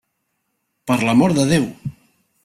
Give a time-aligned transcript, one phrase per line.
[0.91, 1.69] Per l'amor de Déu!